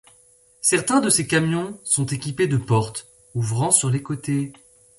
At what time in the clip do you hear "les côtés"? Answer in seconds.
3.91-4.51